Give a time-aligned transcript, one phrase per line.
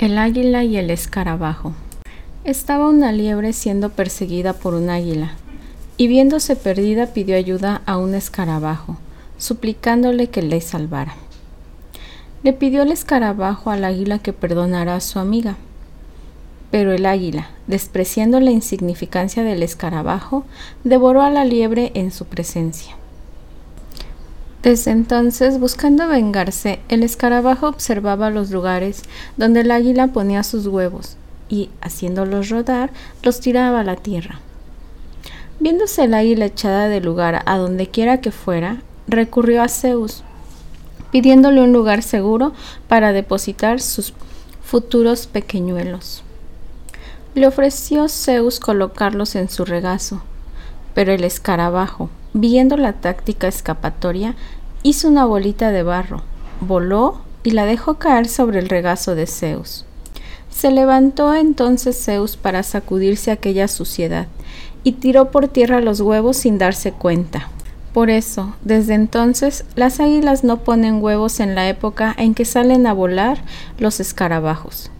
[0.00, 1.74] El águila y el escarabajo.
[2.44, 5.32] Estaba una liebre siendo perseguida por un águila,
[5.98, 8.96] y viéndose perdida pidió ayuda a un escarabajo,
[9.36, 11.16] suplicándole que le salvara.
[12.42, 15.56] Le pidió el escarabajo al águila que perdonara a su amiga.
[16.70, 20.46] Pero el águila, despreciando la insignificancia del escarabajo,
[20.82, 22.96] devoró a la liebre en su presencia.
[24.62, 29.04] Desde entonces, buscando vengarse, el escarabajo observaba los lugares
[29.38, 31.16] donde el águila ponía sus huevos
[31.48, 32.90] y, haciéndolos rodar,
[33.22, 34.40] los tiraba a la tierra.
[35.60, 40.24] Viéndose el águila echada del lugar a donde quiera que fuera, recurrió a Zeus,
[41.10, 42.52] pidiéndole un lugar seguro
[42.86, 44.12] para depositar sus
[44.62, 46.22] futuros pequeñuelos.
[47.34, 50.22] Le ofreció Zeus colocarlos en su regazo,
[50.94, 54.34] pero el escarabajo, viendo la táctica escapatoria,
[54.82, 56.22] hizo una bolita de barro,
[56.60, 59.84] voló y la dejó caer sobre el regazo de Zeus.
[60.50, 64.26] Se levantó entonces Zeus para sacudirse aquella suciedad
[64.84, 67.48] y tiró por tierra los huevos sin darse cuenta.
[67.92, 72.86] Por eso, desde entonces, las águilas no ponen huevos en la época en que salen
[72.86, 73.42] a volar
[73.78, 74.90] los escarabajos.